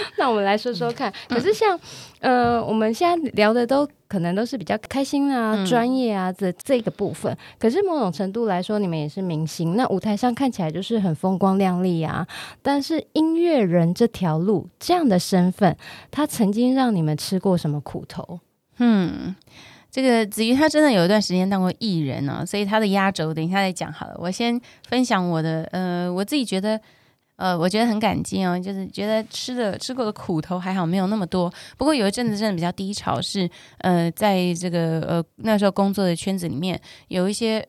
[0.16, 1.78] 那我们来说说看，可是像
[2.20, 7.36] 呃，我们现在聊的都可能都是比较开心啊、专业啊这这个部分。
[7.58, 12.26] 可是某种程度来说，你们也是明星，那舞台上看起来就是很风光亮丽啊。
[12.62, 15.76] 但是音乐人这条路，这样的身份，
[16.10, 18.40] 他曾经让你们吃过什么苦头？
[18.78, 19.34] 嗯。
[19.90, 24.14] 这个子瑜他真的有一段时间当过艺人呢、哦，所以他的压轴等一下再讲好了。
[24.18, 26.78] 我先分享我的，呃，我自己觉得，
[27.38, 31.50] 呃，我觉得很感激哦，就是觉得吃的吃过的苦头还好没有那么多。
[31.78, 33.48] 不过有一阵子真的比较低潮，是
[33.78, 37.66] 呃，在这个呃那时候工作的圈子里面有一些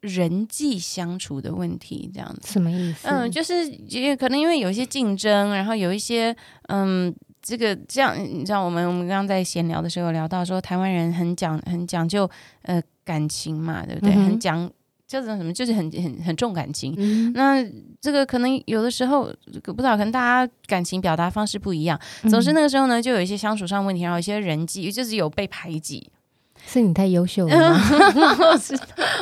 [0.00, 2.52] 人际相处的问题，这样子。
[2.52, 3.06] 什么意思？
[3.08, 6.34] 嗯，就是因为可能因为有一些竞争，然后有一些
[6.68, 7.14] 嗯。
[7.42, 12.30] 这个这样，你知道，我们我们刚刚在闲聊的时候有聊到说，台湾人很讲很讲究
[12.64, 14.12] 呃感情嘛，对不对？
[14.14, 14.70] 嗯、很讲
[15.10, 16.94] 叫做什么，就是很很很重感情。
[16.96, 17.60] 嗯、那
[18.00, 19.24] 这个可能有的时候
[19.64, 21.98] 不知道，可能大家感情表达方式不一样。
[22.30, 26.12] 总之那个时候呢，就有一些相处上问题，然后有一些人际就是有被排挤。
[26.64, 27.80] 是你太优秀了吗？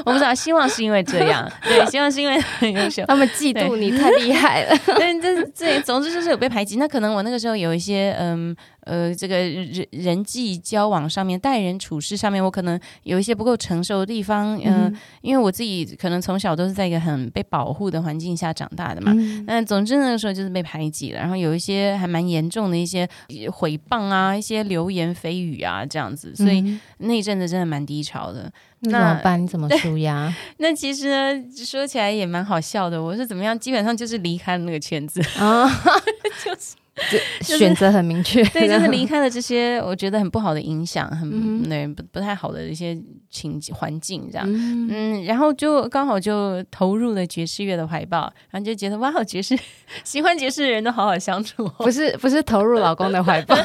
[0.05, 1.51] 我不知道，希望是因为这样。
[1.62, 4.77] 对，希望是因为很优秀，他们嫉妒你太厉害了。
[4.97, 6.77] 对，这这总之就是有被排挤。
[6.77, 8.55] 那可能我那个时候有一些嗯。
[8.89, 14.58] 呃，这个人人际交往上面，待人处事上面，我可能有一些不够成熟的地方。
[14.64, 19.12] 嗯、呃，因为我自己可能从小都是在一个很被保护的环境下长大的嘛。
[19.47, 28.50] 那、嗯、总之那个时候就是被排挤了，然后有一些还蛮严重的一些诽谤啊，一些流言蜚语啊这样子，所以那一阵子真的蛮低潮的。
[28.81, 29.42] 那怎么办？
[29.42, 30.33] 你怎么舒压？
[30.59, 33.03] 那其实呢，说起来也蛮好笑的。
[33.03, 33.59] 我是怎么样？
[33.59, 35.69] 基本上就是离开了那个圈子啊，
[36.44, 36.77] 就是。
[37.41, 42.97] 选择很明确， 对，就是离 开了这些我觉得很不好的影响，很对不不太好的一些
[43.31, 49.59] 情环境这样，嗯，然后就刚好就投入了爵士乐的怀抱，然后就觉得哇，爵士
[50.05, 53.57] 喜欢爵士的人都好好相处，不是不是投入老公的怀抱，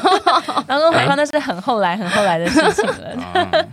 [0.68, 3.68] 老公怀抱那是很后来很后来的事情了，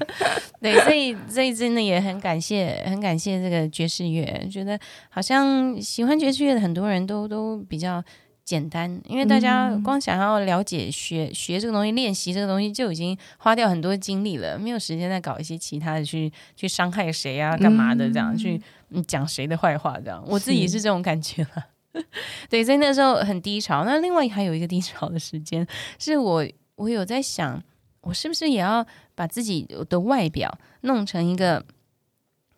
[0.61, 8.03] 对，所以所以真的也很感谢很感谢这个爵士乐，觉得好像喜欢爵士乐的很多人都都比较。
[8.43, 18.61] 简单，因为大家光想要了解学、嗯、学这个东西、练习这个东西，就已经花掉很多精力了，没有时间再搞一些其他的去去伤害谁啊、干嘛的这样、嗯、去
[19.07, 20.23] 讲谁的坏话这样。
[20.27, 22.03] 我自己是这种感觉了，
[22.49, 23.85] 对，所以那时候很低潮。
[23.85, 25.65] 那另外还有一个低潮的时间，
[25.99, 27.63] 是我我有在想，
[28.01, 28.85] 我是不是也要
[29.15, 31.63] 把自己的外表弄成一个。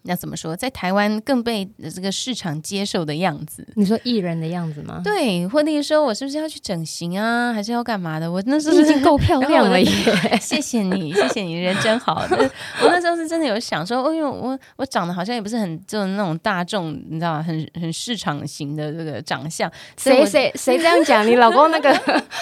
[0.04, 3.66] 那怎么说，在台湾更被这个市场接受的样子？
[3.76, 5.02] 你说艺人的样子吗？
[5.04, 8.32] 对，或者说我是不是要去整形啊，还是要干嘛的？
[8.32, 9.90] 我那时候已经够漂亮了耶！
[10.42, 12.26] 谢谢你，谢谢你，人真好。
[12.82, 17.44] 我那时候是真的有想说，哦呦，我我长得好像也不是很就是那种大众，你知道吗？
[17.44, 19.72] 很很市场型的这个长相。
[19.98, 21.26] 谁谁 谁这样讲？
[21.26, 21.94] 你老公那个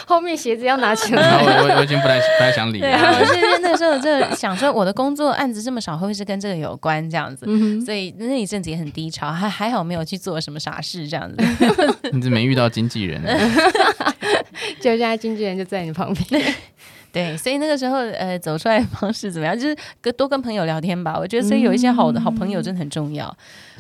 [0.08, 1.22] 后面鞋子要拿起来。
[1.22, 2.90] 我 我我已经不太不太想理了。
[2.90, 7.08] 我是那时候就想说，我的工作案子这么少，会不会是跟这个有关？
[7.10, 7.46] 这样子。
[7.54, 11.38] 嗯、所以那一阵子也很低潮，还还好没有去做什么傻事这样子。
[12.14, 13.22] 你怎么没遇到经纪人？
[14.80, 16.54] 就现在经纪人就在你旁边。
[17.12, 19.54] 对，所以那个时候呃，走出来的方式怎么样？
[19.54, 21.18] 就是跟多跟朋友聊天吧。
[21.20, 23.28] 我觉得所以有一些好的好朋友真的很重要。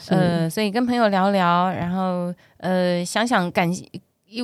[0.09, 3.71] 嗯、呃，所以跟朋友聊聊，然后呃，想想感。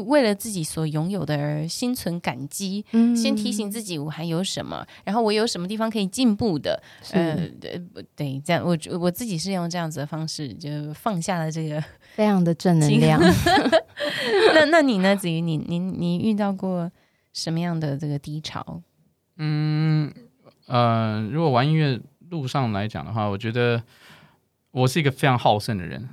[0.06, 6.82] 为了自己所拥有的而心存感激，嗯，先提醒自己我还有什么，然后我有什么地方可以进步的，
[7.14, 7.48] 呃、
[8.16, 11.82] 对，这样我我自己是用这样子的方式就放下了这个，
[12.16, 13.22] 非常的正能量。
[14.54, 15.16] 那那你呢？
[15.16, 16.92] 子瑜，你你你遇到过
[17.32, 18.82] 什么样的这个低潮？
[19.38, 20.12] 嗯
[20.66, 21.98] 呃，如果玩音乐
[22.30, 23.82] 路上来讲的话，我觉得
[24.72, 26.10] 我是一个非常好胜的人，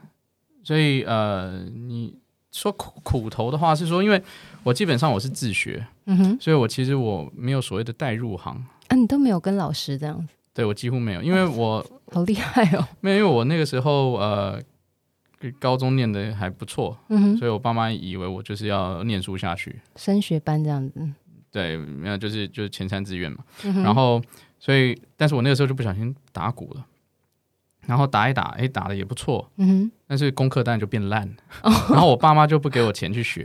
[0.62, 2.22] 所以呃，你。
[2.54, 4.22] 说苦苦头的话是说，因为
[4.62, 8.54] 我基本上我是自学，嗯哼，所以我其实我没有所谓的带入行
[8.86, 14.62] 啊，你都没有跟老师这样子，对我几乎没有，因为我好厉害哦，没有，因为我那个时候呃，
[15.58, 21.00] 高中念的还不错，嗯哼，所以我爸妈以为我就是要念书下去，升学班这样子，
[21.50, 24.22] 对，没有就是就是前三志愿嘛，嗯，然后
[24.60, 26.86] 所以，但是我那个时候就不小心打鼓了。
[27.86, 31.34] 然后打一打，哎，打的也不错，嗯哼，但是功课当然就变烂，了、
[31.90, 33.42] 然后我爸妈就不给我钱去学，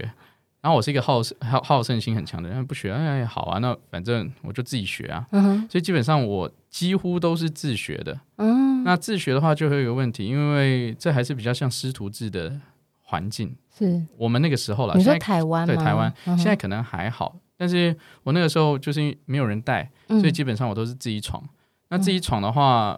[0.62, 12.59] 然后我是一个好好好胜心很强的人，不学，哎，好啊，那反正我就自己学啊，嗯哼，所以基本上我几乎都是自学的，嗯，那自学的话就会有一个问题，因为这还是比较像师徒制的
[13.01, 14.06] 环境，是。
[14.18, 15.74] 我们那个时候了，你说台湾吗？
[15.74, 21.50] 对，台湾，嗯、现在可能还好，但是我那个时候就是没有人带，所以基本上我都是自己闯，嗯、
[21.89, 22.97] 那自己闯的话。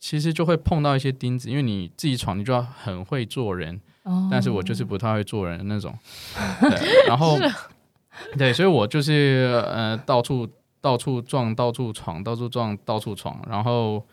[0.00, 3.78] 其实就会碰到一些钉子，因为你自己闯，你就要很会做人。
[4.04, 5.96] 哦、但是我就是不太会做人的那种。
[6.58, 7.36] 对，然后，
[8.38, 10.48] 对，所以我就是呃到处
[10.80, 13.38] 到处撞，到处闯，到处撞，到处闯。
[13.46, 14.04] 然后，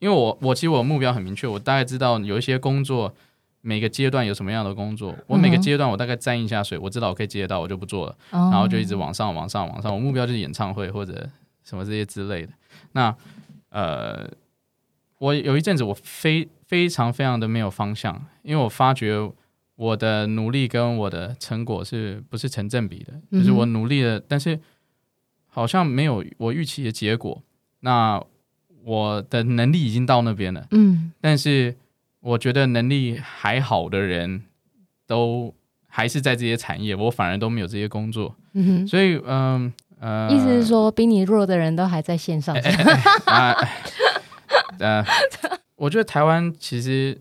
[0.00, 3.14] 因为我我其实我目标很明确，我大概知道有一些工作
[3.60, 8.16] 每个阶段有什么样的工作，我每个阶段我大概沾一下水，我知道我可以接得到，我就不做了。
[8.30, 9.94] 然后就一直往上，往上，往上。
[9.94, 11.28] 我目标就是演唱会或者
[11.62, 12.52] 什么这些之类的。
[12.90, 13.14] 那
[13.70, 14.28] 呃，
[15.18, 19.30] 我有一阵子我非非常非常的没有方向，因为我发觉。
[19.78, 23.12] 我的努力跟我的成果是不是成正比的？
[23.30, 24.58] 就是我努力了，但是
[25.46, 27.40] 好像没有我预期的结果。
[27.78, 28.20] 那
[28.82, 31.76] 我的能力已经到那边了，嗯，但是
[32.18, 34.42] 我觉得能力还好的人
[35.06, 35.54] 都
[35.86, 38.34] 还是在这些产业，我反而都没有这些工作。
[38.54, 42.52] 嗯哼，所以嗯呃，意思是说比你弱的人都还在线上。
[44.78, 45.04] 呃，
[45.76, 47.20] 我觉得台湾其实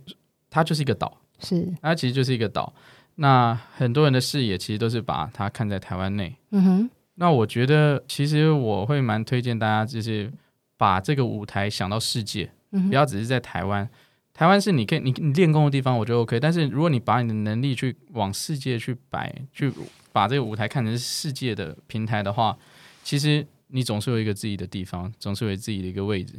[0.50, 1.18] 它就是一个岛。
[1.40, 2.74] 是，它其实就是一个岛。
[3.16, 6.36] 那很多人的视野其实都是把它看在台湾内。
[6.52, 6.90] 嗯哼。
[7.16, 10.32] 那我觉得，其实我会蛮推荐大家，就是
[10.78, 12.90] 把这个舞台想到世界，嗯。
[12.90, 13.90] 不要只是在台湾。
[14.34, 16.40] 台湾是你可以你你练功的地方，我觉得 OK。
[16.40, 19.74] 但是如果你把你的能力去往世界去摆，去
[20.12, 22.56] 把这个舞台看成是世界的平台的话，
[23.04, 26.36] 其实你总是有一个自己的地方，总是有自己的一个位置。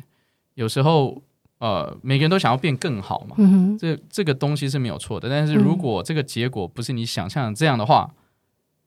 [0.58, 1.22] 有时候。
[1.60, 5.28] 呃，每个人都想要变更好嘛，嗯、这这个东西是没有错的。
[5.28, 8.14] 但是如果这个结果不是你想象的这样的话，嗯、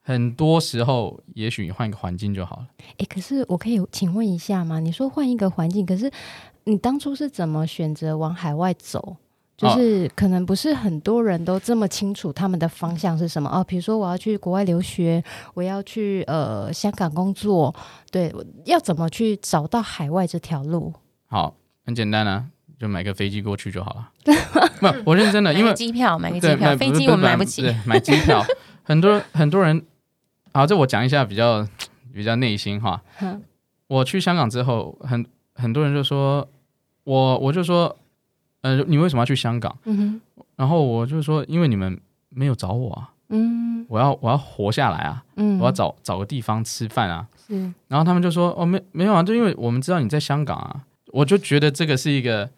[0.01, 2.67] 很多时候也许你换一个环境就好了。
[2.97, 4.79] 哎，可是我可以请问一下吗？
[4.79, 6.09] 你说换一个环境，可是
[6.63, 9.17] 你当初是怎么选择往海外走？
[9.57, 13.61] 就是可能不是很多人都这么清楚他们的方向是什么哦。
[13.65, 15.21] 比如说我要去国外留学，
[15.53, 17.75] 我要去呃香港工作，
[18.09, 18.33] 对，
[18.63, 20.93] 要怎么去找到海外这条路？
[21.27, 21.53] 好，
[21.91, 22.45] 很简单啊。
[22.79, 24.09] 就买个飞机过去就好了。
[24.81, 27.63] 不，我认真的，因为机票买个机票，飞机我买不起。
[27.85, 28.43] 买机票，
[28.81, 29.85] 很多很多人，
[30.51, 31.67] 好，这我讲一下比较
[32.11, 32.99] 比较内心话。
[33.85, 35.23] 我去香港之后，很
[35.53, 36.49] 很多人就说，
[37.03, 37.95] 我我就说，
[38.61, 39.77] 呃，你为什么要去香港？
[40.55, 41.99] 然后我就说，因为你们
[42.29, 43.11] 没有找我啊。
[43.29, 43.85] 嗯。
[43.89, 45.23] 我要我要活下来啊。
[45.35, 45.59] 嗯。
[45.59, 47.27] 我要找找个地方吃饭啊。
[47.47, 47.71] 是。
[47.87, 50.81] 然后他们就说，哦，没没有啊，就因为我们知道你在香港啊。
[51.11, 52.49] 我就觉得这个是一个。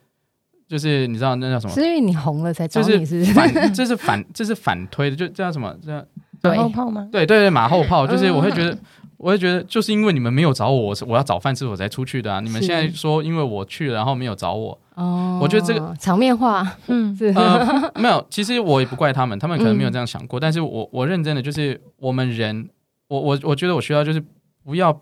[0.65, 1.73] 就是你知道那叫什么？
[1.73, 3.33] 是因为你红了才找你，是不是？
[3.33, 5.75] 反，这是反，这是反推的，就叫什么？
[5.85, 6.03] 叫
[6.41, 7.07] 马后炮吗？
[7.11, 8.07] 对对对，马后炮。
[8.07, 8.75] 就是我会觉得，
[9.17, 12.39] 我会觉得，就是因为你们没有找我，我我要找饭吃，我才出去的啊！
[12.39, 18.25] 你们现在说因为我去了，然后没有找我，哦，我觉得这个场面话，嗯，呃，没有。
[18.31, 20.39] 其实我也不怪他们，他们可能没有这样想过。
[20.39, 22.67] 但是我我认真的，就是我们人，
[23.09, 24.23] 我我我觉得我需要就是
[24.63, 24.93] 不要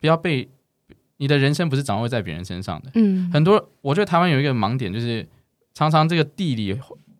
[0.00, 0.48] 不要被。
[1.18, 2.90] 你的人生不是掌握在别人身上的。
[2.94, 5.24] 嗯，很多我觉得台湾有一个盲点，就是
[5.74, 6.76] 常常这个地理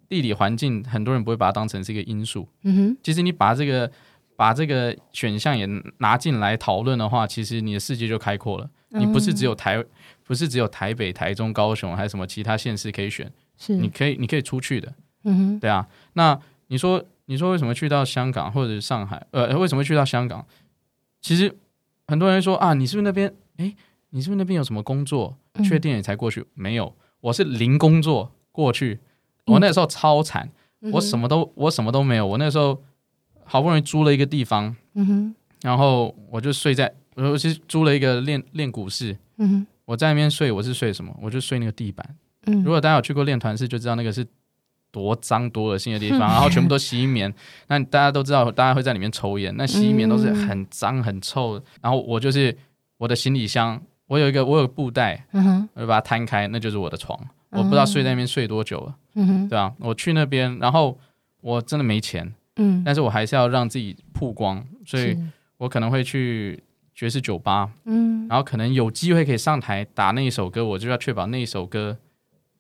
[0.09, 2.49] 地理环境，很多人不会把它当成是一个因素。
[2.63, 3.91] 嗯哼，其实你把这个
[4.37, 5.69] 把这个选项也
[5.99, 8.71] 拿进来讨论的话，其实你的世界就开阔了。
[8.91, 9.85] 你不是只有台，
[10.25, 13.31] 不是只有台北、台中、高雄，还有什么其他县市可以选？
[13.59, 14.95] 是，你可以你可以出去的。
[15.25, 15.87] 嗯哼，对啊。
[16.15, 19.27] 那你说你说为什么去到香港或者是上海？
[19.33, 20.47] 呃，为什么去到香港？
[21.21, 21.55] 其实
[22.07, 23.35] 很多人说啊，你是不是那边？
[23.59, 23.77] 诶。
[24.11, 25.37] 你是不是那边有什么工作？
[25.65, 26.41] 确定你才过去？
[26.41, 29.01] 嗯、没有，我是零工作过去。
[29.45, 30.49] 我那时候超惨，
[30.83, 32.27] 嗯、我什么都我什么都没有。
[32.27, 32.83] 我那时候
[33.45, 39.17] 好不容易租了一个地方，嗯、哼然后我就睡在，我其实租了一个练练鼓室。
[39.39, 41.15] 嗯、哼我在那边睡，我是睡什么？
[41.21, 42.17] 我就睡那个地板。
[42.47, 44.27] 嗯、如果大家有去过练团室，就知道那个是
[44.91, 47.35] 多脏多恶心的地方，嗯、 然后全部都吸棉。
[47.67, 51.61] 那大家都知道，大家会在里面抽烟，那吸棉都是很脏很臭。
[51.83, 52.57] 然后我就是
[52.97, 53.83] 我的行李箱。
[54.09, 55.69] 我有一个，我有个布袋，嗯、哼。
[55.75, 57.17] 我就把它摊开，那就是我的床。
[57.51, 59.49] 嗯、我不知道睡在那边睡多久了，嗯、哼。
[59.49, 59.73] 对吧？
[59.79, 60.99] 我去那边，然后
[61.41, 65.17] 我真的没钱，嗯、但是我还是要让自己曝光，所以
[65.59, 66.63] 我可能会去
[66.95, 71.97] 爵士酒吧，嗯、然后可能有机会可以上台打那一首歌，我就要确保那一首歌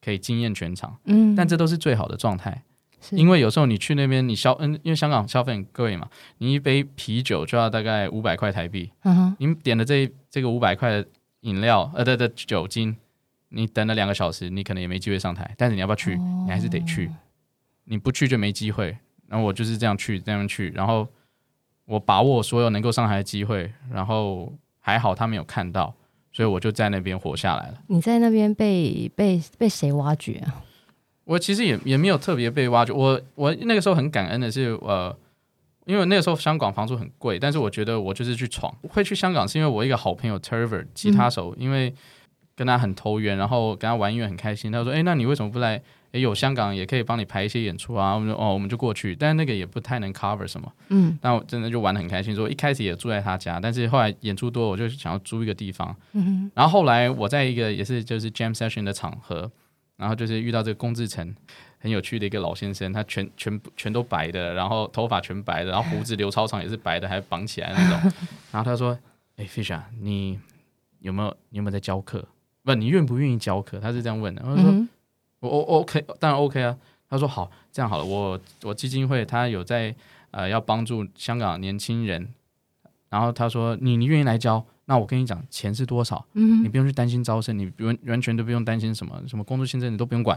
[0.05, 2.63] 可以惊艳全场，嗯、但这都是最好的状态，
[3.11, 9.37] 因为有时候你去那边，你消，嗯，因为香港消费很贵嘛，你一杯啤酒就要大概五百块台币，嗯、哼。
[9.39, 11.07] 你点的这这个五百块的。
[11.41, 12.97] 饮料，呃，对对，酒精，
[13.51, 15.55] 你等了两个小时，你可能也没机会上台。
[15.57, 16.15] 但是你要不要去？
[16.15, 17.11] 哦、你还是得去。
[17.85, 18.97] 你不去就没机会。
[19.27, 20.71] 然后我就是这样去，这样去。
[20.71, 21.07] 然后
[21.85, 23.73] 我把握所有能够上台的机会。
[23.93, 25.95] 然后还好他没有看到，
[26.33, 27.83] 所以我就在那边活下来了。
[27.87, 30.65] 你在那边被被被谁挖掘啊？
[31.25, 32.93] 我其实也也没有特别被挖掘。
[32.93, 35.17] 我我那个时候很感恩的是，呃。
[35.89, 38.73] 因为那个时候香港房租很贵，但是我觉得我就是去闯。
[38.91, 41.95] 会去香港是因为我一个好朋友 Terver 吉他手，嗯、因为
[42.55, 44.71] 跟他很投缘，然后跟他玩音乐很开心。
[44.71, 45.83] 他说：“哎，那你为什么不来？
[46.13, 59.53] 诶，有香港也可以帮你排一些演出啊，我们就哦，我们就过去，但是那个也不太能 cover 什么，嗯，那我真的就玩得很开心，说一开始也住在他家，但是后来演出多，我就想要租一个地方，嗯，然后后来我在一个也是就是 jam session 的场合，
[59.99, 61.35] 然后就是遇到这个龚志成，
[61.79, 68.13] 很有趣的一个老先生，他全全全都白的，然后头发全白的，然后胡子留超长也是白的，还绑起来那种，
[68.53, 68.99] 然后他说，
[69.37, 70.39] 哎，Fish 你
[71.01, 72.27] 有没有你有没有在教课？
[72.65, 73.79] 不，你愿不愿意教课？
[73.79, 74.65] 他是这样问的，我说。
[74.71, 74.89] 嗯
[75.41, 76.77] 我我 OK，当然 OK 啊。
[77.09, 79.95] 他说好，这样好了，我我基金会他有在
[80.33, 82.29] 呃要帮助香港年轻人，
[83.09, 90.37] 然后他说你你愿意来教，那我跟你讲钱是多少，嗯，你不用去担心招生，你完完全都不用担心什么什么工作签证你都不用管，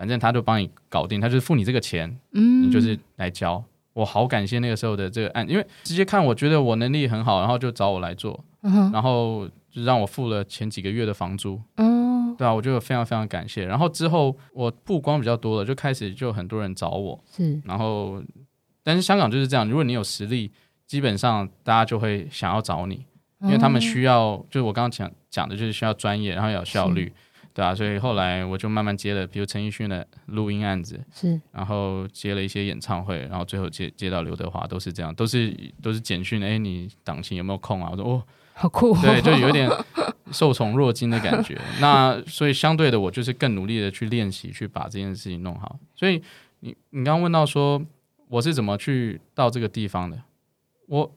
[0.00, 3.62] 反正他就帮你搞定，他就是付你这个钱，嗯，你就是来交。
[3.92, 12.34] 我好感谢那个时候的这个案，因为直接看我觉得我能力很好，然后就找我来做，嗯，然后就让我付了前几个月的房租，嗯。
[12.38, 13.66] 对啊，我就非常非常感谢。
[13.66, 17.22] 然后之后我曝光比较多了，就开始就很多人找我。
[17.30, 18.22] 是，然后
[18.82, 20.50] 但是香港就是这样，如果你有实力，
[20.86, 23.04] 基本上大家就会想要找你，
[23.42, 27.12] 因为他们需要，嗯、就是我刚刚讲讲的，就是需要专业，然后要有效率，
[27.52, 37.88] 对啊，所以后来我就慢慢接了，比如陈奕迅的录音案子，是，然后接了一些演唱会，然后最后接接到刘德华，都是这样，都是都是简讯，哎，你档期有没有空啊？
[37.92, 38.22] 我说哦。
[38.52, 39.66] 好酷，哦对，就有点
[40.32, 41.58] 受宠若惊的感觉。
[41.80, 45.78] 那所以相对的，我就是更努力的去练习，去把这件事情弄好。
[45.96, 46.22] 所以
[46.58, 47.80] 你你刚刚问到说
[48.28, 50.22] 我是怎么去到这个地方的，
[50.88, 51.10] 我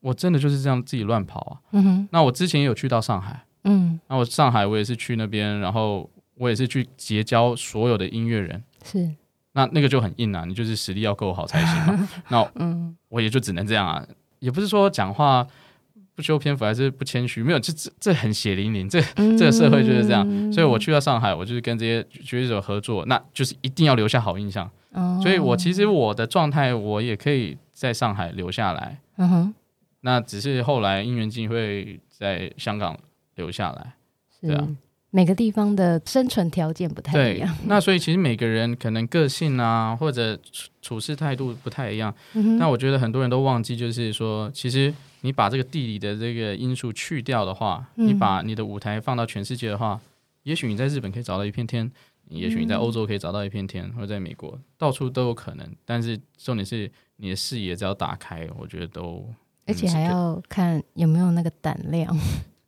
[0.00, 1.52] 我真的就是这样自己乱跑啊。
[1.70, 2.08] 嗯哼。
[2.12, 8.62] 那我之前也有去到上海，嗯，那我上海我也是去那边，然后我也是去结交所有的音乐人。
[8.84, 9.10] 是。
[9.52, 12.08] 那那个就很硬啊，你就是实力要够好才行嘛。
[12.28, 14.06] 那嗯，我也就只能这样啊，
[14.38, 15.46] 也不是说讲话。
[16.12, 19.00] 不修篇幅还是不谦虚，没有，这这这很血淋淋，这
[19.38, 20.22] 这个社会就是这样。
[20.28, 24.70] 嗯、所以我去到上海，我就是跟这些学者合作，那就是一定要留下好印象。
[24.92, 29.00] 哦、所以我其实我的状态，我也可以在上海留下来。
[29.16, 29.54] 嗯哼，
[30.02, 32.98] 那只是后来因缘际会在香港
[33.40, 33.94] 留下来，
[34.40, 34.68] 对啊。
[35.12, 42.14] 每个地方的生存条件不太一样，那所以其实每个人可能个性啊，或者处处事态度不太一样。
[42.34, 42.58] 嗯哼。
[42.58, 50.00] 那我觉得很多人都忘记，就是说，其实你把这个地理的这个因素去掉的话，嗯、你把你的舞台放到全世界的话，
[50.44, 51.90] 也许你在日本可以找到一片天，
[52.28, 55.68] 也许你在欧洲可以找到一片天，嗯、或者在美国到处都有可能。
[55.84, 59.28] 但是重点是你的视野只要打开，我觉得都
[59.66, 62.16] 而且还要看有没有那个胆量。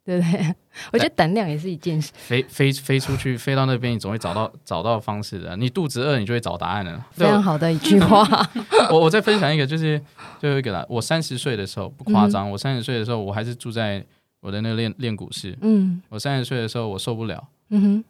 [0.05, 0.55] 对不对？
[0.91, 2.11] 我觉得胆量也是一件事。
[2.15, 5.55] 飞飞飞出去，飞到那边，你总会找到找到方式的。
[5.55, 7.05] 你肚子饿，你就会找答案了。
[7.11, 8.27] 非常好的一句话。
[8.91, 10.01] 我我再分享一个，就是
[10.39, 10.85] 最后一个啦。
[10.89, 14.03] 我三十岁的时候不夸张，嗯、我三十岁的时候我还是住在
[14.41, 15.57] 我的那个练练鼓室。
[15.61, 16.01] 嗯。
[16.09, 17.47] 我三十岁的时候我受不了。
[17.69, 18.03] 嗯哼。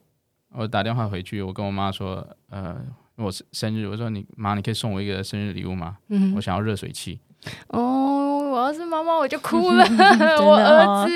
[0.55, 2.75] 我打电话回去，我跟我妈说，呃，
[3.15, 5.97] 我生日，我说你妈，你可以送我一个生日礼物吗？
[6.09, 6.33] 嗯。
[6.35, 7.19] 我想要热水器。
[7.67, 8.22] 哦，
[8.63, 9.83] 我要是妈妈我就哭了。
[10.41, 11.13] 我儿子，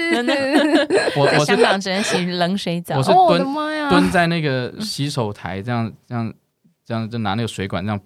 [1.16, 2.98] 我我香港只能洗冷水澡。
[2.98, 3.54] 我是蹲
[3.90, 6.34] 蹲在那个洗手台，这样这样
[6.84, 7.98] 这样就拿那个水管这样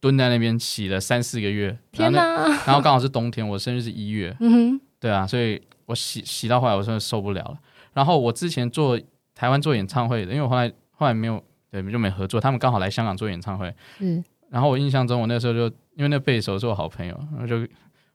[0.00, 1.76] 蹲在那边洗了三四个月。
[1.92, 2.46] 天哪！
[2.66, 4.34] 然后刚好是冬天，我生日是一月。
[4.40, 4.80] 嗯哼。
[4.98, 7.58] 对啊，所以我洗洗到后来我真的受不了了。
[7.92, 8.98] 然后我之前做
[9.34, 13.70] 台湾做演唱会的，因为我后来后来没有对就没合作，他们刚好来香港做演唱会。
[13.98, 14.24] 嗯。
[14.48, 17.60] 然后我印象中，我那时候就因为那贝手是我好朋友，然后就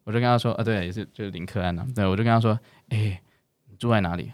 [0.04, 3.22] 我就跟他说啊，对，也是就是林克安呐、啊，对，我就跟他说，哎，
[3.70, 4.32] 你住在哪里？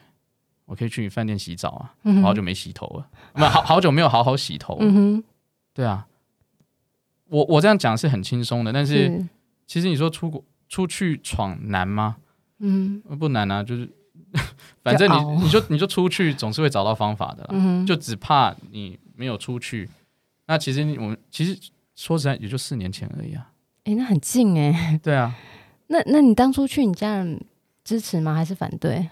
[0.66, 1.70] 我可以去你饭店洗澡
[2.04, 4.78] 啊，好久没洗头了，好好久没有好好洗头。
[4.80, 5.24] 嗯哼，
[5.74, 6.08] 对啊，
[7.26, 9.28] 我我这样讲是很轻松的，但是，是
[9.66, 12.18] 其实你说出国出去闯难吗？
[12.60, 13.90] 嗯，不难啊，就是
[14.84, 19.90] 反正你就你就你就出去总是会找到方法的啦，嗯、就只怕你没有出去。
[20.48, 21.58] 那其实我们其实。
[21.96, 23.52] 说实在，也就四年前而已啊！
[23.84, 25.00] 哎、欸，那很近哎、欸。
[25.04, 25.36] 对啊。
[25.92, 27.40] 那那你当初去，你家人
[27.84, 28.34] 支持吗？
[28.34, 29.10] 还是反对？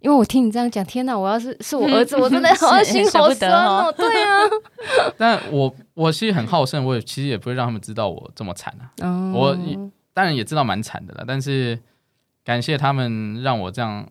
[0.00, 1.18] 因为我听你这样讲，天哪！
[1.18, 3.86] 我要是是我儿子，嗯、我真的 好心好酸哦。
[3.86, 4.38] 哦对啊。
[5.18, 8.92] 但我我其实很好胜，我也其实也不会让他们知道我这么惨啊。
[9.02, 9.56] 嗯、我
[10.14, 11.78] 当然也知道蛮惨的了，但是
[12.44, 14.06] 感谢他们让我这样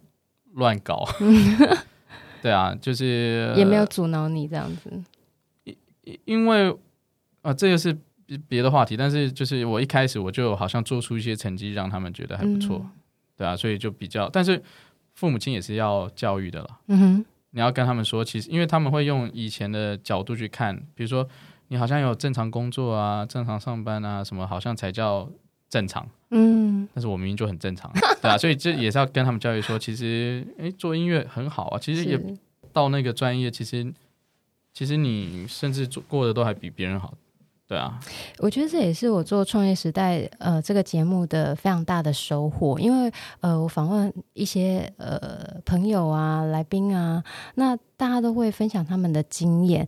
[0.54, 1.08] 乱搞。
[2.42, 4.92] 对啊，就是也没有阻挠你这样子。
[6.04, 6.76] 因因为
[7.44, 7.96] 啊，这个是。
[8.48, 12.92] 别的话题，但是就是我一开始我就好像做出一些成绩，让他们觉得还不错，嗯、
[13.38, 14.62] 对啊，所以就比较，但是
[15.14, 16.80] 父母亲也是要教育的了。
[16.88, 21.28] 嗯哼，你要跟他们说，其实因为他们会用以前的角度去看，比如说
[21.70, 25.30] 你好像有正常工作啊，正常上班啊，什么好像才叫
[25.70, 26.08] 正常。
[26.32, 32.20] 嗯，但是我明明就很正常， 对啊，所以这也是要跟他们教育说，其实诶，做音乐很好啊，其实也
[32.72, 33.92] 到那个专业，其实
[34.72, 37.14] 其实你甚至做过的都还比别人好。
[37.70, 38.00] 对啊，
[38.40, 47.24] 我觉得这也是我做创业时代呃这个节目的非常大的收获，因为呃我访问一些呃朋友啊、来宾啊，
[47.54, 49.88] 那大家都会分享他们的经验。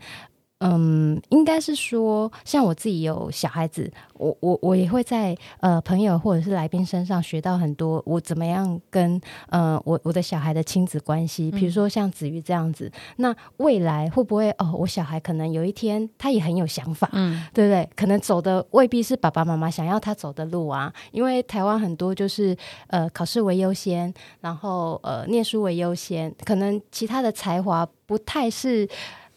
[0.62, 17.90] 嗯，应该是说，像我自己有小孩子，我我我也会在呃朋友或者是来宾身上学到很多，我怎么样跟呃我我的小孩的亲子关系，比如说像子瑜这样子，嗯、那未来会不会哦，我小孩可能有一天他也很有想法，嗯，对不对？
[17.96, 22.56] 可能走的未必是爸爸妈妈想要他走的路啊，因为台湾很多就是
[22.88, 28.88] 呃考试为优先，然后呃念书为优先，可能其他的才华不太是。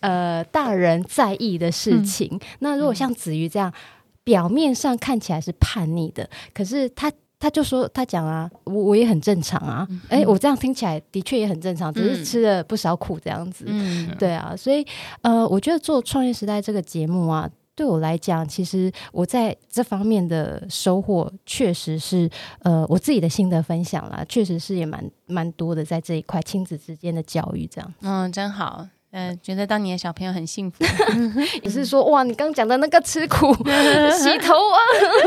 [0.05, 2.29] 呃，大人在意的事情。
[2.31, 3.75] 嗯、那如果像子瑜这样，嗯、
[4.23, 9.87] 表面上看起来是叛逆的，可是他他就说他讲啊，我我也很正常啊。
[10.11, 13.65] 哎、嗯欸，我这样听起来的确也很正常，嗯、只是吃了不少苦这样子。
[13.67, 14.87] 嗯，对啊，所以
[15.23, 22.29] 呃，我觉得做创业时代这个节目啊，对我来讲，其实我在这方面的收获，确实是
[22.61, 27.95] 呃我自己的心得分享啦，确实是也蛮蛮多的，在这一块亲子之间的教育这样。
[28.03, 28.87] 嗯，真好。
[29.15, 30.85] 呃，觉得当你的小朋友很幸福，
[31.63, 33.55] 也是说哇，你刚讲的那个吃苦
[34.11, 34.79] 洗头啊？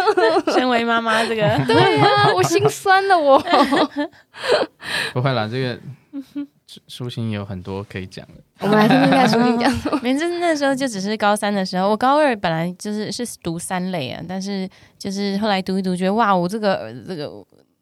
[0.51, 3.41] 身为妈妈，这个对啊，我心酸了我。
[5.13, 5.79] 不会啦，这个
[6.89, 8.33] 舒心有很多可以讲的。
[8.59, 9.73] 我们来听听看舒心讲。
[10.03, 14.67] 明知那时候就只是高三的时候，我高二本来就是是读三类啊，但是
[14.99, 17.31] 就是后来读一读，觉得哇，我这个这个。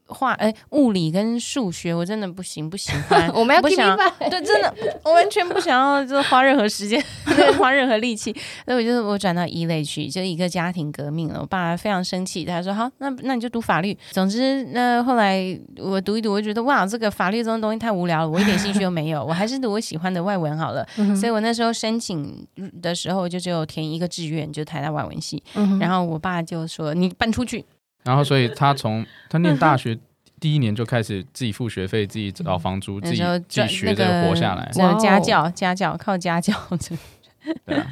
[0.08, 3.28] 画哎，物理跟数学我真的不行，不喜欢。
[3.34, 7.04] 我们要不想对，真的我完全不想要，就花任何时间，
[7.58, 8.32] 花任何力气。
[8.66, 11.40] 所以我就我转到一类去，就一个家庭革命了。
[11.42, 19.24] 我爸非常生气，他说：“好，那那你就读法律。”总之，那后来我读一读，我觉得哇，这个法律这种东西太无聊了，我一点兴趣都没有。
[19.26, 20.86] 我还是读我喜欢的外文好了。
[21.20, 22.46] 所以我那时候申请
[22.82, 25.42] 的时候，就只有填一个志愿，就台大外文系。
[25.80, 27.66] 然后我爸就说：“你搬出去。”
[28.06, 29.98] 然后，所以他从 他念大学
[30.40, 34.72] 第一年就开始自己付学费，自己找房租， 自己自己学着活下来。
[35.00, 36.54] 家教，家教靠家教，
[37.66, 37.88] 对啊，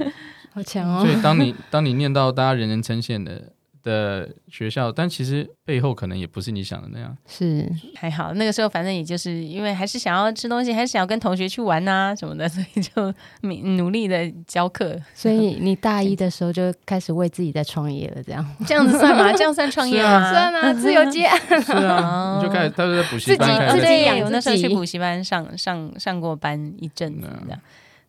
[0.53, 1.03] 好强哦！
[1.03, 3.52] 所以当你当你念到大家人人称羡的。
[3.83, 7.15] 的学校，但其实背后可能也不是你想的那样。
[7.27, 14.95] 是还好，那个时候反正也就是因为还是想要吃东西，还是想要跟同学去玩啊什么的， 所以就努力的教课。
[15.13, 19.31] 所以你大一的时候就开始为自己在创业了，这样这样子算吗？
[19.33, 20.31] 这样算创业吗？
[20.31, 21.39] 算啊，自由接案。
[21.61, 24.19] 是啊，你就开始他就在补习班开始，自己自己养。
[24.21, 27.59] 我那时候去补习班上上上过班一阵子，这样。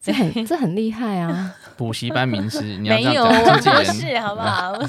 [0.05, 1.57] 这很这很厉害啊！
[1.79, 3.33] 补习班名师， 你没有，不
[3.91, 4.75] 是，好不好？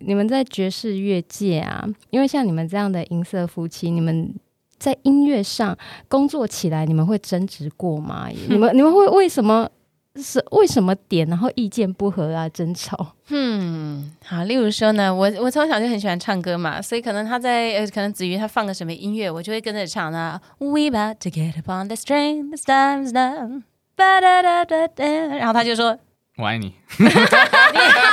[0.00, 4.34] 你们在爵士乐界啊，因为像你们这样的银色夫妻，你们
[4.76, 8.26] 在音乐上工作起来，你们会争执过吗？
[8.48, 9.70] 你们你们会为什么？
[10.16, 13.14] 是为什么点，然后意见不合啊，争吵？
[13.28, 20.40] 嗯，好，例如说呢，我我从小就很喜欢唱歌嘛，所以可能他在呃，可能子瑜他放个什么音乐，我就会跟着唱啊。
[20.58, 23.62] We about to get upon the train, the time's done，
[23.96, 25.98] 然后他就说。
[26.38, 26.74] 我爱你。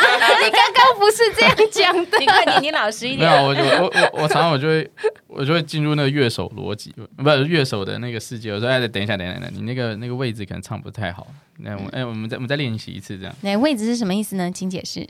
[0.97, 2.17] 不是这样讲的？
[2.19, 3.29] 你快点，你老实一点。
[3.29, 4.89] 没有，我就我我我常常我就会
[5.27, 8.51] 我就会进入那个乐手逻辑，不是乐手的那个世界。
[8.51, 11.27] 我说哎，等一下，等一下，等一下，你那个那个位置可能唱不太好。
[11.57, 13.35] 那我哎，我们再我们再练习一次，这样。
[13.41, 14.51] 那位置是什么意思呢？
[14.51, 15.07] 请解释。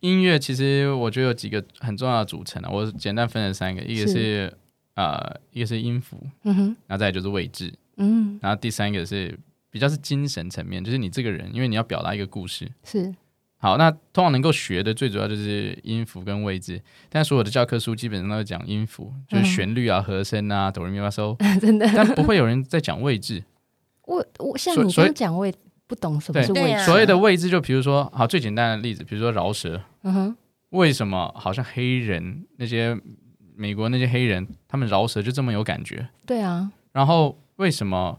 [0.00, 4.52] 音乐其实我觉得有几个很重要的组成啊，我简单分了三个，一个是
[4.94, 9.38] 呃，一个是音符，嗯哼，然后再就是位置，嗯，然后第三个是。
[9.70, 13.14] 比较是精神层面，就是你这个人，因为你要表达一个故事，是
[13.58, 13.76] 好。
[13.76, 23.44] 那通常能够学的最主要就是音符跟位置，但所有的教科书基本上都讲音符，就是旋律啊、和声啊、哆来咪发嗦， 真的，但不会有人在讲位置。
[24.06, 25.54] 我我像你刚讲位，
[25.86, 26.84] 不懂什么是位置。
[26.84, 30.36] 所谓的位置，就比如说，好，最简单的例子，比如说饶舌，嗯哼，
[30.70, 32.98] 为什么好像黑人那些
[33.54, 36.08] 美国那些黑人，他们饶舌就这么有感觉？
[36.24, 38.18] 对啊，然后为什么？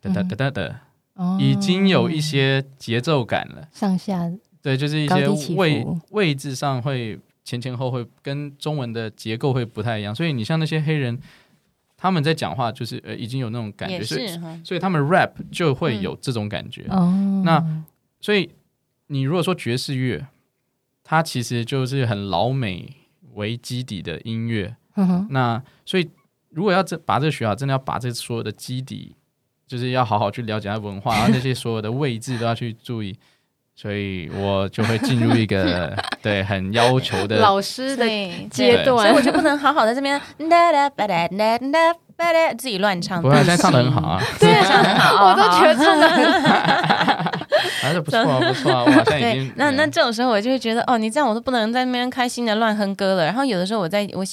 [0.00, 3.68] 哒哒哒哒哒，已经有一些节奏感了。
[3.72, 4.30] 上下
[4.62, 10.14] 对，就是一些位位置上会前前后会跟中文的结构会不太一样。
[10.14, 11.18] 所以你像那些黑人，
[11.96, 16.82] 他们在讲话就是呃已经有那种感觉，是所以所以他们 rap 就会有这种感觉。
[16.90, 17.84] 哦、嗯，那
[18.20, 18.50] 所以
[19.06, 20.26] 你如果说爵士乐，
[21.02, 22.96] 它其实就是很老美
[23.34, 24.76] 为基底的音乐。
[24.96, 26.10] 嗯哼，那所以
[26.50, 29.14] 如果要这把这个学好，真的要把这所有的基底，
[29.68, 33.16] 就是要好好去了解它文化， 然后那些所有的位置都要去注意。
[33.80, 38.04] 所以我就会进入一个 对很要求的老师的
[38.50, 40.20] 阶段，所以我就不能好好在这边
[42.58, 43.22] 自己乱唱。
[43.22, 47.27] 不会，现在唱的很好啊，对，唱的很好， 我都觉得唱的很好。
[47.80, 49.52] 还是不错啊，不错啊，我好像已 经。
[49.56, 53.24] 那那这种时候，我就会觉得，哦，你这样我都不能在那边开心的乱哼歌了。
[53.24, 54.24] 然后有的时候，我在我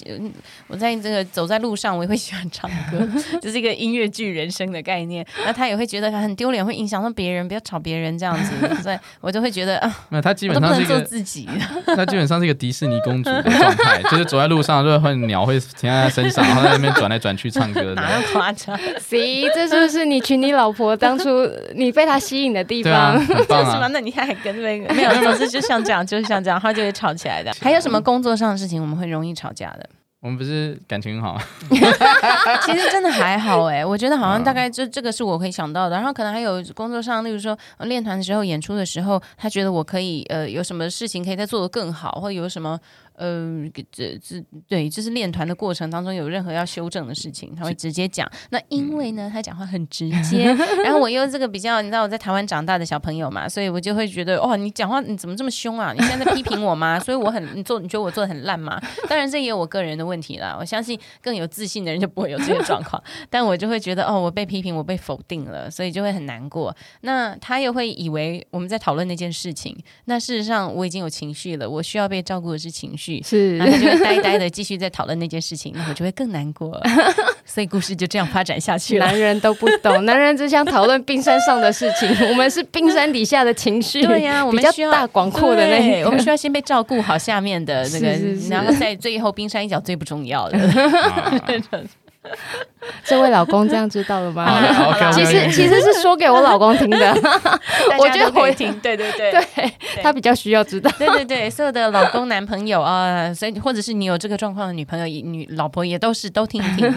[0.68, 3.08] 我在这个走在路上，我也会喜欢唱歌，
[3.42, 5.26] 这是一个音乐剧人生的概念。
[5.46, 8.54] 那他也会觉得他很丢脸，会影响到别人，不要吵别人这样子。
[8.82, 11.48] 所以我就会觉得啊，那他基本上是一个自己，
[11.86, 17.96] 他基本上是一个迪士尼公主的状态，就是走在路上，就会鸟会停在他身上，然后在那边转来转去唱歌的。
[17.96, 21.30] 哪有夸张？See，这是不是你娶你老婆当初
[21.74, 23.25] 你被他吸引的地方？
[23.26, 23.88] 很棒啊、 是吗？
[23.92, 25.12] 那你还跟那个没有？
[25.24, 27.52] 总之就像这样， 就是像这样，他就会吵起来的。
[27.62, 29.90] 还有什么工作上的事情我们会容易吵架的？
[30.22, 33.86] 我们不是感情很好， 其实真的还好哎。
[33.86, 35.96] 我觉得好像大概这这个是我可以想到的。
[35.96, 42.80] 然后可能还有工作上，例如说练团的时候、演出的时候，他觉得我可以呃有什么事情可以再做得更好，或者有什么。
[43.18, 48.30] 呃，这这对，就是练团的过程当中有任何要修正的事情，他会直接讲。
[48.50, 50.46] 那因为呢，他讲话很直接，
[50.84, 55.94] 然后我又这个比较，你知道我在台湾长大的小朋友嘛，所以我就会觉得，哦，你讲话你怎么这么凶啊？
[55.94, 57.00] 你现在在批评我吗？
[57.04, 58.82] 所以我很，你做你觉得我做的很烂吗？
[59.08, 60.58] 当然这也有我个人的问题啦。
[60.60, 66.76] 我相信更有自信的人就不会有这些状况， 但我就会觉得，哦，我被批评，我被否定了，所以就会很难过。
[67.02, 69.74] 那他又会以为我们在讨论那件事情，
[70.06, 73.05] 那事实上我已经有情绪了，我需要被照顾的是情绪。
[73.24, 76.82] 是，然后他就会呆呆的继续在讨论那件事情，那我就会更难过，
[77.46, 79.06] 所以故事就这样发展下去了。
[79.06, 84.02] 男人都不懂，男人只想讨论冰山上的事情， 我们是冰山底下的情绪。
[84.06, 90.58] 对呀、啊，我们需要大广阔的那个，我们需要先被照顾好下面的那个，是是是，然后在最后冰山一角最不重要的。
[93.04, 94.48] 这位老公这样知道了吗
[94.94, 97.14] ？Okay, 其实其实是说给我老公听的，
[97.98, 98.72] 我觉得会听。
[98.80, 100.92] 对 对对，对，对他比较需要知道。
[100.98, 106.92] 对对对，所有的老公、男朋友啊，所以或者是你有这个状况的女朋友、女老婆也都是都听一听。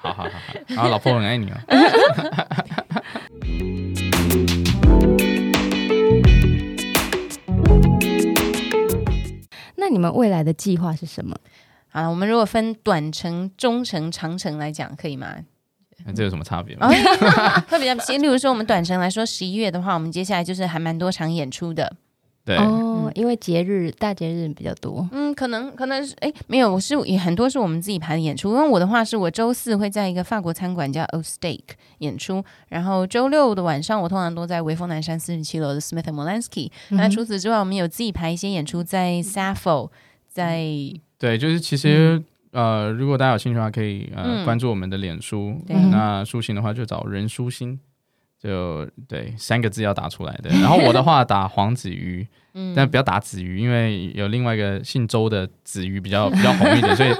[0.00, 0.26] 好好好
[0.82, 1.56] 好，老婆很爱你哦。
[9.76, 11.36] 那你们未来的计划是什么？
[11.92, 15.36] 啊，我们如果分短程、中程、长程来讲，可以吗？
[16.04, 16.88] 那这有什么差别吗？
[17.68, 21.94] 会比较先，例如说，我们短程来说，十一月的话，我们接下来就是还蛮多场演出的。
[22.44, 25.08] 对哦，因为节日、大节日比较多。
[25.12, 28.50] 嗯，可能可能是哎，没有，我是也很多是我们自己排的演出。
[28.50, 31.60] 因为我的话是我周四会在一个法国餐馆叫 Au Steak
[31.98, 36.72] 演出，然后周六的晚上我通常都在威风南山四十七楼的 Smith and Wollensky。
[36.88, 39.90] 那除此之外，我们有自己排一些演出在 Sappho，
[40.26, 40.66] 在。
[41.22, 45.56] 对，就是其实、嗯、呃，如果大家有兴趣的话，可以呃、嗯、关注我们的脸书。
[45.92, 47.78] 那书信的话，就找任书欣，
[48.42, 50.50] 就对三个字要打出来的。
[50.58, 52.26] 然后我的话打黄子瑜，
[52.74, 57.10] 但不要打子瑜，因为有另外一个姓周的子瑜比较比较红一点，所以。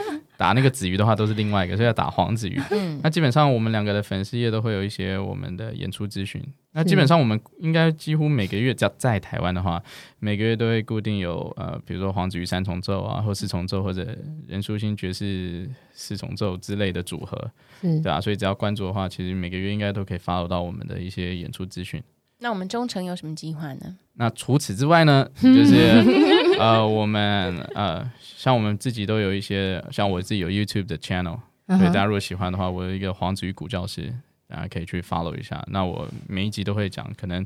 [0.42, 2.60] 打那个子瑜的话都是另外一个，所以要打黄子瑜。
[2.72, 6.42] 嗯，那基本上我们两个的粉丝页都会有一些我们的演出资讯。
[6.72, 9.80] 那基本上我们应该几乎每个月只要在台湾的话，
[10.18, 14.04] 每个月都会固定有呃，比如说黄子瑜三重奏啊，或四重奏，或者
[14.48, 17.48] 任书心爵士四重奏之类的组合，
[17.80, 22.02] 对啊，所以只要关注的话，其实每个月应该都可以 follow 到我们的一些演出资讯。
[22.40, 23.96] 那我们中诚有什么计划呢？
[24.14, 26.02] 那除此之外呢，就是
[26.58, 34.12] 呃，我们呃，像我们自己都有一些，像我自己有 YouTube 的 channel，所以大家如果喜欢的话，我有一个黄子瑜古教室，
[34.48, 35.64] 大家可以去 follow 一下。
[35.68, 37.44] 那我每一集都会讲，可能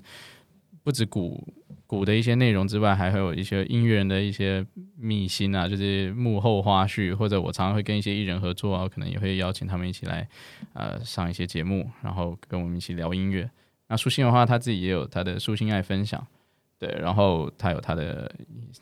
[0.83, 1.55] 不止古
[1.87, 4.65] 古的一些内容之外，还会有一些音乐人的一些
[4.97, 10.29] 秘辛啊，就是幕后花絮，或者我常常会跟一些艺人合作啊，可能也会邀请他们一起来
[10.73, 13.49] 呃上一些节目，然后跟我们一起聊音乐。
[13.89, 16.27] 那舒心的话，他自己也有他的舒心爱分享，
[16.79, 18.31] 对，然后他有他的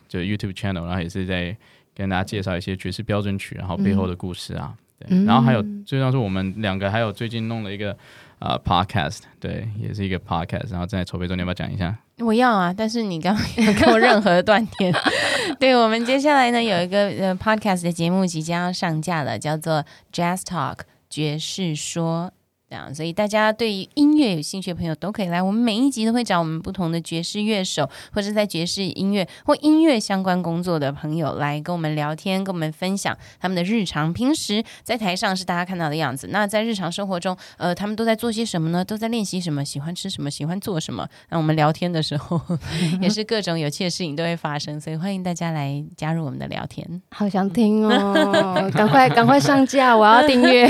[0.08, 1.56] 就 YouTube channel，然后也是在
[1.94, 4.74] 跟大家介绍一些爵士标准曲，然后背后的故事啊，
[5.08, 7.92] 嗯、对，然后还有最重要是我们两个还有最近弄了一个
[8.40, 11.96] 啊、呃、podcast，对，也是一个 podcast，然后正在筹备中，你要不要讲一下？
[12.18, 14.92] 我要啊，但是你刚刚没 有给我任何的断点。
[15.60, 22.32] 对，我们接下来呢有一个呃 podcast 的节目即将要上架了，叫做 Jazz Talk 爵士说。
[22.74, 25.40] 这样，所以大家对于音乐有兴趣的朋友都可以来。
[25.40, 34.12] 我们每一集都会找我们不同的爵士乐手，或者在爵士音乐或音乐相关工作的朋友来跟我们聊天，跟我们分享他们的日常。
[34.12, 38.84] 平时在台上是大家看到的样子，那在日常生活中，呃，他们都在做些什么呢？
[38.84, 39.64] 都在练习什么？
[39.64, 40.28] 喜欢吃什么？
[40.28, 41.08] 喜欢做什么？
[41.28, 42.40] 那我们聊天的时候，
[43.00, 47.00] 也是各种有趣的事情都会发生，所以欢迎大家来加入我们的聊天。
[47.12, 50.66] 好想听哦， 赶快赶快上架，我要订阅。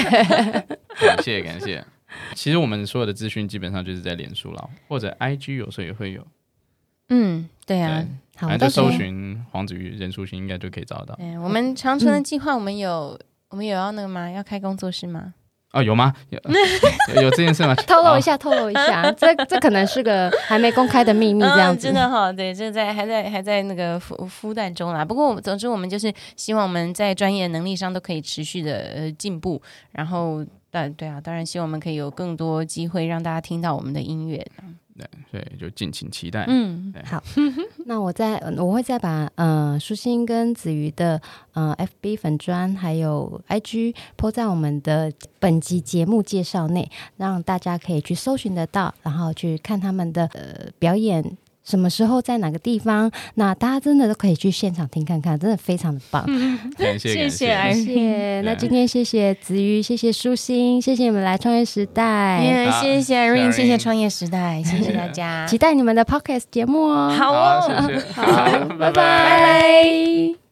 [1.01, 1.83] 感 谢感谢。
[2.35, 6.27] 其实我们所有的资讯基本上就是在脸书了，或者 IG 有时候也会有。
[7.11, 11.15] 嗯，对啊，对好，反正搜寻黄子瑜、任淑欣应该就可以找到。
[11.17, 14.31] 对，我们长春的计划，我们有、嗯、我们有要那个吗？
[14.31, 15.35] 要开工作室吗？
[15.73, 16.15] 哦，有吗？
[16.31, 16.41] 有
[17.21, 17.75] 有，这件事吗？
[17.87, 21.89] 透露一下，透露一下，这这可能是个还没公开的秘密，这样子。
[21.89, 25.05] 嗯、真的哈，对，这在还在还在那个孵孵蛋中啦。
[25.05, 29.61] 不过，总之我们就是希望我们在专业能力上都可以持续的呃进步，
[29.93, 30.45] 然后。
[30.75, 34.45] 但对啊，当然希望我们可以有更多机会让大家听到我们的音乐。
[34.97, 36.45] 对，所以就敬请期待。
[36.49, 37.23] 嗯，好，
[37.87, 41.21] 那我再我会再把呃舒心跟子瑜的
[41.53, 51.37] 呃 FB 粉砖还有 IG po 在我们的本集节目介绍内，让大家可以去搜寻得到，然后去看他们的呃表演。
[51.65, 53.11] 什么时候在哪个地方？
[53.35, 56.25] 那大家真的都可以去现场听看看，真的非常的棒。
[56.77, 58.41] 感谢谢谢谢谢。
[58.43, 62.41] 那今天谢谢子瑜，谢谢舒心，谢谢你们来创业时代。
[62.43, 67.15] Yeah, 谢谢 Ring，谢谢创业时代，谢谢大家，期待你们的 Podcast 节目哦。
[67.19, 68.25] 好哦，谢谢， 好，
[68.79, 68.93] 拜拜。
[68.93, 70.44] 拜拜。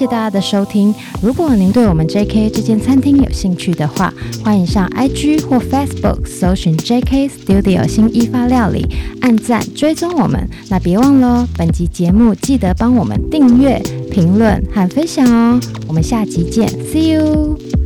[0.00, 0.94] 谢谢大家的收听。
[1.20, 4.10] 如果您对我们 JK 这间餐厅有兴趣的话，
[4.42, 8.86] 欢迎上 IG 或 Facebook 搜寻 JK Studio 新一发料理，
[9.20, 10.48] 按赞追踪我们。
[10.70, 13.78] 那别忘了，本集节目记得帮我们订阅、
[14.10, 15.60] 评论和分享哦。
[15.86, 17.79] 我们下集见，See you。